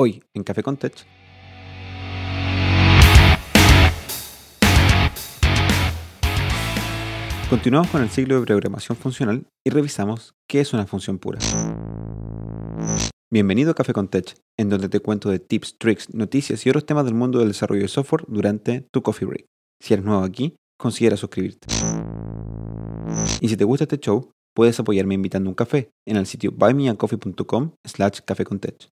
Hoy 0.00 0.22
en 0.32 0.44
Café 0.44 0.62
con 0.62 0.76
Tech. 0.76 0.94
Continuamos 7.50 7.90
con 7.90 8.02
el 8.02 8.08
ciclo 8.08 8.38
de 8.38 8.46
programación 8.46 8.96
funcional 8.96 9.48
y 9.66 9.70
revisamos 9.70 10.36
qué 10.48 10.60
es 10.60 10.72
una 10.72 10.86
función 10.86 11.18
pura. 11.18 11.40
Bienvenido 13.28 13.72
a 13.72 13.74
Café 13.74 13.92
con 13.92 14.06
Tech, 14.06 14.36
en 14.56 14.68
donde 14.68 14.88
te 14.88 15.00
cuento 15.00 15.30
de 15.30 15.40
tips, 15.40 15.78
tricks, 15.78 16.14
noticias 16.14 16.64
y 16.64 16.70
otros 16.70 16.86
temas 16.86 17.04
del 17.04 17.14
mundo 17.14 17.40
del 17.40 17.48
desarrollo 17.48 17.82
de 17.82 17.88
software 17.88 18.22
durante 18.28 18.82
tu 18.92 19.02
coffee 19.02 19.26
break. 19.26 19.46
Si 19.82 19.94
eres 19.94 20.06
nuevo 20.06 20.22
aquí, 20.22 20.54
considera 20.78 21.16
suscribirte. 21.16 21.66
Y 23.40 23.48
si 23.48 23.56
te 23.56 23.64
gusta 23.64 23.82
este 23.82 23.98
show, 23.98 24.30
puedes 24.54 24.78
apoyarme 24.78 25.14
invitando 25.14 25.50
un 25.50 25.56
café 25.56 25.90
en 26.06 26.18
el 26.18 26.26
sitio 26.26 26.52
buymeacoffee.com 26.52 27.72
slash 27.84 28.20
café 28.24 28.44
con 28.44 28.60
tech. 28.60 28.88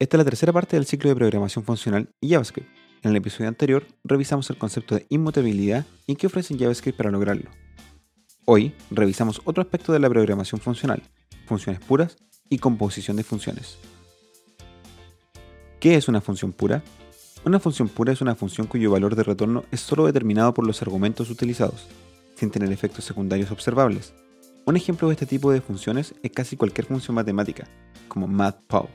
Esta 0.00 0.16
es 0.16 0.20
la 0.20 0.24
tercera 0.24 0.50
parte 0.50 0.76
del 0.76 0.86
ciclo 0.86 1.10
de 1.10 1.14
programación 1.14 1.62
funcional 1.62 2.08
y 2.22 2.30
JavaScript. 2.30 2.70
En 3.02 3.10
el 3.10 3.18
episodio 3.18 3.48
anterior 3.48 3.86
revisamos 4.02 4.48
el 4.48 4.56
concepto 4.56 4.94
de 4.94 5.04
inmutabilidad 5.10 5.84
y 6.06 6.16
qué 6.16 6.26
ofrece 6.26 6.56
JavaScript 6.56 6.96
para 6.96 7.10
lograrlo. 7.10 7.50
Hoy 8.46 8.72
revisamos 8.90 9.42
otro 9.44 9.62
aspecto 9.62 9.92
de 9.92 9.98
la 9.98 10.08
programación 10.08 10.58
funcional, 10.58 11.02
funciones 11.44 11.82
puras 11.82 12.16
y 12.48 12.56
composición 12.56 13.18
de 13.18 13.24
funciones. 13.24 13.76
¿Qué 15.80 15.96
es 15.96 16.08
una 16.08 16.22
función 16.22 16.52
pura? 16.52 16.82
Una 17.44 17.60
función 17.60 17.90
pura 17.90 18.14
es 18.14 18.22
una 18.22 18.34
función 18.34 18.68
cuyo 18.68 18.90
valor 18.90 19.16
de 19.16 19.24
retorno 19.24 19.64
es 19.70 19.80
solo 19.80 20.06
determinado 20.06 20.54
por 20.54 20.66
los 20.66 20.80
argumentos 20.80 21.28
utilizados, 21.28 21.88
sin 22.36 22.50
tener 22.50 22.72
efectos 22.72 23.04
secundarios 23.04 23.50
observables. 23.50 24.14
Un 24.64 24.78
ejemplo 24.78 25.08
de 25.08 25.14
este 25.14 25.26
tipo 25.26 25.52
de 25.52 25.60
funciones 25.60 26.14
es 26.22 26.32
casi 26.32 26.56
cualquier 26.56 26.86
función 26.86 27.16
matemática, 27.16 27.68
como 28.08 28.26
mathpov 28.26 28.88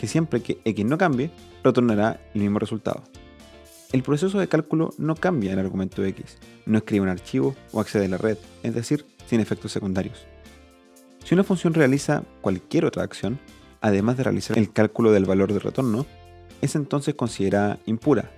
que 0.00 0.06
siempre 0.06 0.40
que 0.40 0.58
x 0.64 0.86
no 0.86 0.96
cambie, 0.96 1.30
retornará 1.62 2.18
el 2.32 2.40
mismo 2.40 2.58
resultado. 2.58 3.02
El 3.92 4.02
proceso 4.02 4.38
de 4.38 4.48
cálculo 4.48 4.94
no 4.96 5.14
cambia 5.14 5.52
el 5.52 5.58
argumento 5.58 6.02
x, 6.02 6.38
no 6.64 6.78
escribe 6.78 7.02
un 7.02 7.10
archivo 7.10 7.54
o 7.72 7.80
accede 7.82 8.06
a 8.06 8.08
la 8.08 8.16
red, 8.16 8.38
es 8.62 8.74
decir, 8.74 9.04
sin 9.26 9.40
efectos 9.40 9.72
secundarios. 9.72 10.24
Si 11.22 11.34
una 11.34 11.44
función 11.44 11.74
realiza 11.74 12.22
cualquier 12.40 12.86
otra 12.86 13.02
acción, 13.02 13.38
además 13.82 14.16
de 14.16 14.24
realizar 14.24 14.56
el 14.56 14.72
cálculo 14.72 15.12
del 15.12 15.26
valor 15.26 15.52
de 15.52 15.58
retorno, 15.58 16.06
es 16.62 16.76
entonces 16.76 17.14
considerada 17.14 17.78
impura, 17.84 18.30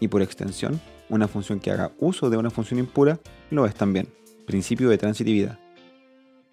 y 0.00 0.08
por 0.08 0.22
extensión, 0.22 0.80
una 1.10 1.28
función 1.28 1.60
que 1.60 1.70
haga 1.70 1.92
uso 1.98 2.30
de 2.30 2.38
una 2.38 2.48
función 2.48 2.80
impura 2.80 3.20
lo 3.50 3.66
es 3.66 3.74
también, 3.74 4.08
principio 4.46 4.88
de 4.88 4.96
transitividad. 4.96 5.58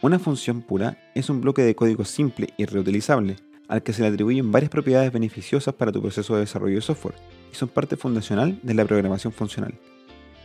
Una 0.02 0.20
función 0.20 0.62
pura 0.62 0.98
es 1.16 1.30
un 1.30 1.40
bloque 1.40 1.62
de 1.62 1.74
código 1.74 2.04
simple 2.04 2.50
y 2.58 2.66
reutilizable, 2.66 3.38
al 3.68 3.84
que 3.84 3.94
se 3.94 4.02
le 4.02 4.08
atribuyen 4.08 4.52
varias 4.52 4.70
propiedades 4.70 5.12
beneficiosas 5.12 5.74
para 5.74 5.92
tu 5.92 6.02
proceso 6.02 6.36
de 6.36 6.42
desarrollo 6.42 6.76
de 6.76 6.82
software 6.82 7.16
y 7.52 7.56
son 7.56 7.70
parte 7.70 7.98
fundacional 7.98 8.60
de 8.64 8.74
la 8.74 8.86
programación 8.86 9.34
funcional. 9.34 9.74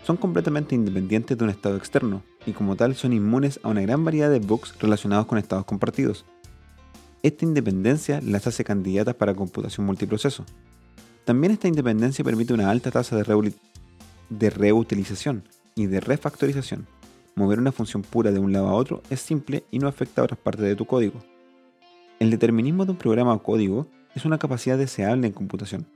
Son 0.05 0.17
completamente 0.17 0.75
independientes 0.75 1.39
de 1.39 1.45
un 1.45 1.51
estado 1.51 1.77
externo 1.77 2.23
y 2.45 2.53
como 2.53 2.75
tal 2.75 2.97
son 2.97 3.13
inmunes 3.13 3.61
a 3.63 3.69
una 3.69 3.83
gran 3.83 4.05
variedad 4.05 4.31
de 4.31 4.41
bugs 4.41 4.75
relacionados 4.81 5.27
con 5.27 5.39
estados 5.39 5.65
compartidos. 5.65 6.25
Esta 7.23 7.45
independencia 7.45 8.21
las 8.21 8.49
hace 8.49 8.65
candidatas 8.65 9.15
para 9.15 9.35
computación 9.35 9.87
multiproceso. 9.87 10.45
También 11.25 11.53
esta 11.53 11.69
independencia 11.69 12.25
permite 12.25 12.53
una 12.53 12.69
alta 12.69 12.91
tasa 12.91 13.17
de, 13.17 14.51
reutilización 14.51 15.45
y 15.77 15.87
de 15.87 16.01
refactorización. 16.01 16.89
Mover 17.37 17.61
una 17.61 17.71
función 17.71 18.03
pura 18.03 18.33
de 18.33 18.41
un 18.41 18.53
lado 18.53 18.69
a 18.69 18.75
otro 18.75 19.03
es 19.09 19.21
simple 19.21 19.63
y 19.71 19.79
no 19.79 19.87
afecta 19.87 20.21
a 20.21 20.25
otras 20.25 20.41
partes 20.41 20.65
de 20.65 20.75
tu 20.75 20.85
código. 20.85 21.21
El 22.23 22.31
determinismo 22.31 22.85
de 22.85 22.93
un 22.93 22.99
programa 22.99 23.35
o 23.35 23.43
código 23.43 23.89
es 24.15 24.25
una 24.25 24.39
capacidad 24.39 24.79
deseable 24.79 25.27
en 25.27 25.33
computación. 25.33 25.89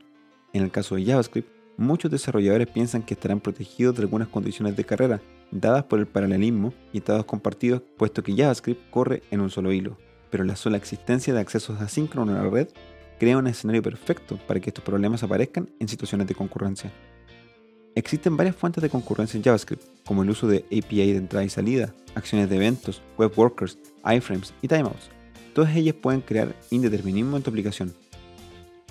En 0.52 0.64
el 0.64 0.72
caso 0.72 0.96
de 0.96 1.04
JavaScript, 1.04 1.48
muchos 1.76 2.10
desarrolladores 2.10 2.66
piensan 2.66 3.04
que 3.04 3.14
estarán 3.14 3.38
protegidos 3.38 3.94
de 3.94 4.02
algunas 4.02 4.26
condiciones 4.26 4.74
de 4.74 4.82
carrera 4.82 5.20
dadas 5.52 5.84
por 5.84 6.00
el 6.00 6.08
paralelismo 6.08 6.74
y 6.92 6.98
estados 6.98 7.26
compartidos, 7.26 7.82
puesto 7.96 8.24
que 8.24 8.34
JavaScript 8.34 8.90
corre 8.90 9.22
en 9.30 9.40
un 9.40 9.50
solo 9.50 9.70
hilo, 9.70 9.98
pero 10.28 10.42
la 10.42 10.56
sola 10.56 10.78
existencia 10.78 11.32
de 11.32 11.38
accesos 11.38 11.80
asíncronos 11.80 12.36
a 12.36 12.42
la 12.42 12.50
red 12.50 12.70
crea 13.20 13.38
un 13.38 13.46
escenario 13.46 13.84
perfecto 13.84 14.36
para 14.48 14.58
que 14.58 14.70
estos 14.70 14.82
problemas 14.82 15.22
aparezcan 15.22 15.70
en 15.78 15.86
situaciones 15.86 16.26
de 16.26 16.34
concurrencia. 16.34 16.92
Existen 17.94 18.36
varias 18.36 18.56
fuentes 18.56 18.82
de 18.82 18.90
concurrencia 18.90 19.38
en 19.38 19.44
JavaScript, 19.44 19.84
como 20.04 20.24
el 20.24 20.30
uso 20.30 20.48
de 20.48 20.64
API 20.76 21.12
de 21.12 21.18
entrada 21.18 21.44
y 21.44 21.50
salida, 21.50 21.94
acciones 22.16 22.50
de 22.50 22.56
eventos, 22.56 23.00
web 23.16 23.30
workers, 23.36 23.78
iframes 24.04 24.52
y 24.60 24.66
timeouts, 24.66 25.10
Todas 25.56 25.74
ellas 25.74 25.94
pueden 25.94 26.20
crear 26.20 26.54
indeterminismo 26.70 27.38
en 27.38 27.42
tu 27.42 27.48
aplicación. 27.48 27.94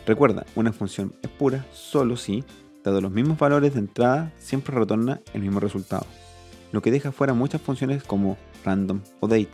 Recuerda, 0.07 0.47
una 0.55 0.73
función 0.73 1.13
es 1.21 1.29
pura 1.29 1.63
solo 1.71 2.17
si, 2.17 2.43
dado 2.83 3.01
los 3.01 3.11
mismos 3.11 3.37
valores 3.37 3.75
de 3.75 3.81
entrada, 3.81 4.33
siempre 4.39 4.75
retorna 4.75 5.21
el 5.35 5.41
mismo 5.41 5.59
resultado, 5.59 6.07
lo 6.71 6.81
que 6.81 6.89
deja 6.89 7.11
fuera 7.11 7.35
muchas 7.35 7.61
funciones 7.61 8.01
como 8.01 8.35
random 8.63 9.01
o 9.19 9.27
date. 9.27 9.51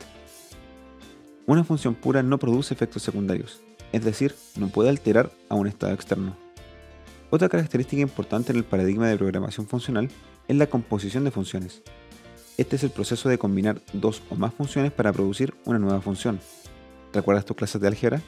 Una 1.48 1.66
función 1.66 1.96
pura 1.96 2.24
no 2.24 2.38
produce 2.38 2.74
efectos 2.74 3.04
secundarios, 3.04 3.60
es 3.92 4.06
decir, 4.06 4.34
no 4.56 4.70
puede 4.70 4.88
alterar 4.88 5.32
a 5.50 5.56
un 5.56 5.68
estado 5.68 5.92
externo. 5.92 6.38
Otra 7.30 7.50
característica 7.50 8.02
importante 8.02 8.54
en 8.54 8.58
el 8.58 8.64
paradigma 8.64 9.10
de 9.10 9.18
programación 9.18 9.68
funcional 9.68 10.08
es 10.48 10.56
la 10.56 10.68
composición 10.68 11.26
de 11.26 11.32
funciones. 11.32 11.82
Este 12.58 12.78
es 12.78 12.84
el 12.86 12.92
proceso 12.92 13.28
de 13.28 13.38
combinar 13.38 13.82
dos 13.92 14.22
o 14.30 14.36
más 14.36 14.54
funciones 14.54 14.94
para 14.94 15.12
producir 15.12 15.54
una 15.66 15.78
nueva 15.78 16.00
función, 16.00 16.40
¿Recuerdas 17.14 17.46
tus 17.46 17.58
clases 17.58 17.82
de 17.82 17.88
álgebra? 17.88 18.22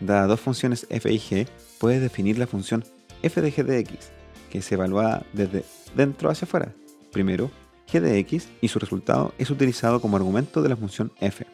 Dadas 0.00 0.28
dos 0.28 0.40
funciones 0.40 0.86
f 0.90 1.12
y 1.12 1.18
g, 1.18 1.48
puedes 1.78 2.00
definir 2.00 2.38
la 2.38 2.46
función 2.46 2.84
f 3.22 3.40
de 3.40 3.52
g 3.52 3.62
de 3.64 3.78
x, 3.78 4.10
que 4.50 4.62
se 4.62 4.74
evalúa 4.74 5.22
desde 5.32 5.64
dentro 5.94 6.28
hacia 6.28 6.44
afuera. 6.44 6.72
Primero, 7.12 7.50
g 7.90 8.00
de 8.00 8.18
x 8.18 8.48
y 8.60 8.68
su 8.68 8.78
resultado 8.78 9.32
es 9.38 9.50
utilizado 9.50 10.00
como 10.00 10.16
argumento 10.16 10.60
de 10.62 10.68
la 10.68 10.76
función 10.76 11.12
f. 11.20 11.46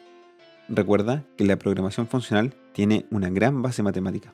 Recuerda 0.67 1.23
que 1.37 1.45
la 1.45 1.57
programación 1.57 2.07
funcional 2.07 2.53
tiene 2.73 3.05
una 3.11 3.29
gran 3.29 3.61
base 3.61 3.83
matemática. 3.83 4.33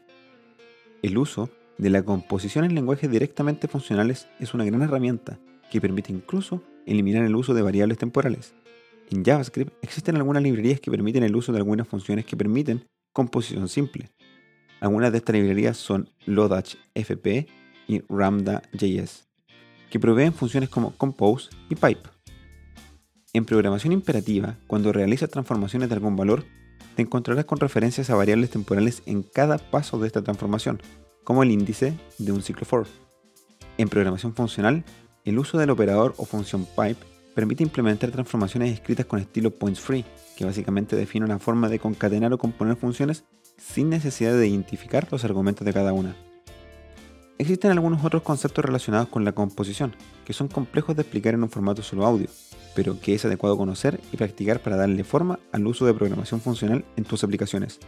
El 1.02 1.18
uso 1.18 1.50
de 1.78 1.90
la 1.90 2.04
composición 2.04 2.66
en 2.66 2.76
lenguajes 2.76 3.12
directamente 3.12 3.68
funcionales 3.68 4.28
es 4.40 4.54
una 4.54 4.66
gran 4.66 4.82
herramienta 4.82 5.40
que 5.70 5.82
permite 5.82 6.12
incluso 6.12 6.64
eliminar 6.86 7.26
el 7.26 7.36
uso 7.36 7.54
de 7.54 7.62
variables 7.62 7.98
temporales. 7.98 8.54
En 9.12 9.26
JavaScript 9.26 9.74
existen 9.82 10.18
algunas 10.18 10.44
librerías 10.44 10.80
que 10.80 10.92
permiten 10.92 11.24
el 11.24 11.36
uso 11.36 11.52
de 11.52 11.58
algunas 11.58 11.88
funciones 11.88 12.26
que 12.26 12.38
permiten 12.38 12.86
composición 13.12 13.68
simple. 13.68 14.12
Algunas 14.80 15.12
de 15.12 15.18
estas 15.18 15.36
librerías 15.36 15.78
son 15.78 16.10
Lodash 16.26 16.76
FP 16.94 17.48
y 17.88 18.02
Ramda.js, 18.08 19.28
que 19.90 20.00
proveen 20.00 20.32
funciones 20.32 20.70
como 20.70 20.96
compose 20.96 21.50
y 21.70 21.76
pipe. 21.76 22.10
En 23.34 23.46
programación 23.46 23.94
imperativa, 23.94 24.58
cuando 24.68 24.94
realizas 24.94 25.30
transformaciones 25.30 25.90
de 25.90 25.96
algún 25.96 26.16
valor, 26.16 26.46
te 26.96 27.02
encontrarás 27.02 27.46
con 27.46 27.60
referencias 27.60 28.10
a 28.10 28.16
variables 28.16 28.52
temporales 28.52 29.02
en 29.08 29.24
cada 29.24 29.58
paso 29.58 30.00
de 30.00 30.08
esta 30.08 30.24
transformación, 30.24 30.82
como 31.24 31.42
el 31.42 31.52
índice 31.52 31.94
de 32.20 32.32
un 32.32 32.44
ciclo 32.44 32.66
for. 32.66 32.86
En 33.78 33.90
programación 33.90 34.36
funcional, 34.36 34.84
el 35.26 35.40
uso 35.40 35.58
del 35.58 35.72
operador 35.72 36.14
o 36.18 36.26
función 36.26 36.66
pipe 36.66 37.19
permite 37.40 37.64
implementar 37.64 38.12
transformaciones 38.12 38.74
escritas 38.74 39.06
con 39.06 39.18
estilo 39.18 39.50
points 39.50 39.80
free, 39.80 40.04
que 40.36 40.44
básicamente 40.44 40.98
define 40.98 41.24
una 41.24 41.40
forma 41.40 41.70
de 41.70 41.80
concatenar 41.80 42.34
o 42.34 42.38
componer 42.38 42.76
funciones 42.76 43.24
sin 43.56 43.90
necesidad 43.90 44.38
de 44.38 44.46
identificar 44.46 45.08
los 45.10 45.24
argumentos 45.24 45.64
de 45.64 45.72
cada 45.72 45.94
una. 45.94 46.18
Existen 47.38 47.72
algunos 47.72 48.04
otros 48.04 48.24
conceptos 48.24 48.66
relacionados 48.66 49.08
con 49.08 49.24
la 49.24 49.32
composición, 49.32 49.96
que 50.26 50.34
son 50.34 50.50
complejos 50.50 50.98
de 50.98 51.04
explicar 51.04 51.34
en 51.34 51.44
un 51.44 51.50
formato 51.50 51.82
solo 51.82 52.06
audio, 52.06 52.28
pero 52.76 53.00
que 53.00 53.16
es 53.16 53.24
adecuado 53.24 53.56
conocer 53.56 54.02
y 54.12 54.18
practicar 54.18 54.60
para 54.60 54.76
darle 54.76 55.06
forma 55.06 55.40
al 55.54 55.66
uso 55.66 55.86
de 55.86 55.94
programación 55.94 56.42
funcional 56.42 56.84
en 56.98 57.06
tus 57.06 57.24
aplicaciones. 57.24 57.80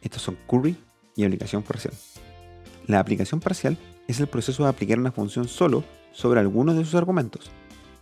Estos 0.00 0.22
son 0.22 0.38
curry 0.46 0.74
y 1.16 1.24
aplicación 1.24 1.62
parcial. 1.62 1.92
La 2.86 2.98
aplicación 2.98 3.40
parcial 3.40 3.76
es 4.08 4.20
el 4.20 4.26
proceso 4.26 4.62
de 4.62 4.70
aplicar 4.70 4.98
una 4.98 5.12
función 5.12 5.48
solo 5.48 5.84
sobre 6.12 6.40
algunos 6.40 6.76
de 6.76 6.84
sus 6.86 6.94
argumentos, 6.94 7.50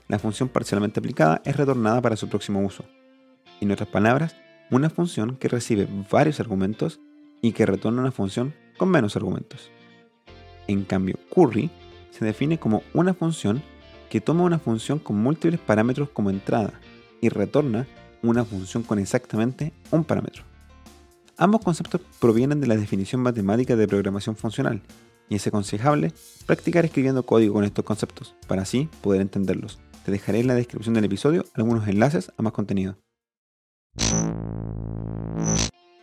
la 0.08 0.18
función 0.18 0.48
parcialmente 0.48 1.00
aplicada 1.00 1.40
es 1.44 1.56
retornada 1.56 2.00
para 2.00 2.16
su 2.16 2.28
próximo 2.28 2.60
uso. 2.60 2.84
En 3.60 3.70
otras 3.72 3.88
palabras, 3.88 4.36
una 4.70 4.90
función 4.90 5.36
que 5.36 5.48
recibe 5.48 5.88
varios 6.10 6.40
argumentos 6.40 7.00
y 7.40 7.52
que 7.52 7.66
retorna 7.66 8.02
una 8.02 8.12
función 8.12 8.54
con 8.76 8.90
menos 8.90 9.16
argumentos. 9.16 9.70
En 10.66 10.84
cambio, 10.84 11.18
curry 11.34 11.70
se 12.10 12.24
define 12.24 12.58
como 12.58 12.82
una 12.92 13.14
función 13.14 13.62
que 14.08 14.20
toma 14.20 14.44
una 14.44 14.58
función 14.58 14.98
con 14.98 15.16
múltiples 15.16 15.60
parámetros 15.60 16.08
como 16.10 16.30
entrada 16.30 16.72
y 17.20 17.28
retorna 17.28 17.86
una 18.22 18.44
función 18.44 18.82
con 18.82 18.98
exactamente 18.98 19.72
un 19.90 20.04
parámetro. 20.04 20.44
Ambos 21.36 21.62
conceptos 21.62 22.00
provienen 22.20 22.60
de 22.60 22.66
la 22.66 22.76
definición 22.76 23.20
matemática 23.20 23.76
de 23.76 23.88
programación 23.88 24.36
funcional 24.36 24.82
y 25.28 25.36
es 25.36 25.46
aconsejable 25.46 26.12
practicar 26.46 26.84
escribiendo 26.84 27.24
código 27.24 27.54
con 27.54 27.64
estos 27.64 27.84
conceptos 27.84 28.36
para 28.46 28.62
así 28.62 28.88
poder 29.02 29.20
entenderlos. 29.20 29.80
Te 30.04 30.12
dejaré 30.12 30.40
en 30.40 30.48
la 30.48 30.54
descripción 30.54 30.94
del 30.94 31.04
episodio 31.04 31.44
algunos 31.54 31.88
enlaces 31.88 32.30
a 32.36 32.42
más 32.42 32.52
contenido. 32.52 32.98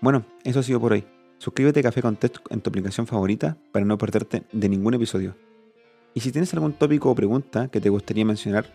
Bueno, 0.01 0.25
eso 0.44 0.59
ha 0.59 0.63
sido 0.63 0.80
por 0.80 0.94
hoy. 0.94 1.06
Suscríbete 1.38 1.80
a 1.80 1.83
Café 1.83 2.01
con 2.01 2.18
en 2.50 2.62
tu 2.62 2.69
aplicación 2.69 3.06
favorita 3.06 3.57
para 3.71 3.86
no 3.86 3.98
perderte 3.98 4.44
de 4.51 4.69
ningún 4.69 4.95
episodio. 4.95 5.36
Y 6.13 6.21
si 6.21 6.31
tienes 6.31 6.53
algún 6.53 6.74
tópico 6.74 7.12
o 7.12 7.15
pregunta 7.15 7.68
que 7.68 7.80
te 7.80 7.89
gustaría 7.89 8.25
mencionar, 8.25 8.65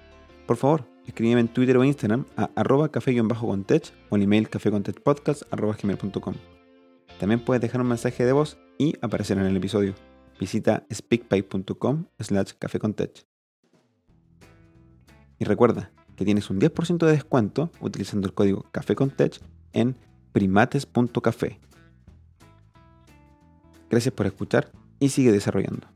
por 0.46 0.56
favor, 0.56 0.84
escríbeme 1.06 1.40
en 1.40 1.49
Twitter 1.49 1.76
o 1.76 1.84
Instagram 1.84 2.25
a 2.37 2.50
arroba 2.55 2.90
café-contech 2.90 3.93
o 4.11 4.17
el 4.17 4.23
email 4.23 4.49
cafécontechpodcast.com. 4.49 6.34
También 7.19 7.40
puedes 7.40 7.61
dejar 7.61 7.81
un 7.81 7.88
mensaje 7.88 8.25
de 8.25 8.32
voz 8.32 8.58
y 8.78 8.94
aparecer 9.00 9.38
en 9.38 9.46
el 9.46 9.56
episodio. 9.56 9.94
Visita 10.38 10.87
speakpipe.com 10.93 12.05
slash 12.20 12.52
cafécontech. 12.58 13.36
Y 15.38 15.44
recuerda 15.44 15.91
que 16.17 16.25
tienes 16.25 16.50
un 16.50 16.61
10% 16.61 17.06
de 17.06 17.12
descuento 17.12 17.71
utilizando 17.81 18.27
el 18.27 18.35
código 18.35 18.65
cafécontech 18.73 19.41
en 19.73 19.97
primates.café. 20.33 21.61
Gracias 23.91 24.15
por 24.15 24.27
escuchar 24.27 24.73
y 24.99 25.11
sigue 25.11 25.33
desarrollando. 25.33 25.96